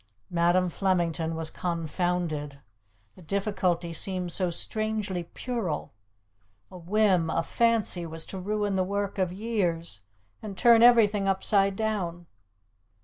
Madam 0.31 0.67
Flemington 0.67 1.35
was 1.35 1.51
confounded. 1.51 2.59
The 3.15 3.21
difficulty 3.21 3.93
seemed 3.93 4.31
so 4.31 4.49
strangely 4.49 5.25
puerile. 5.35 5.93
A 6.71 6.77
whim, 6.79 7.29
a 7.29 7.43
fancy, 7.43 8.07
was 8.07 8.25
to 8.25 8.39
ruin 8.39 8.75
the 8.75 8.83
work 8.83 9.19
of 9.19 9.31
years 9.31 10.01
and 10.41 10.57
turn 10.57 10.81
everything 10.81 11.27
upside 11.27 11.75
down. 11.75 12.25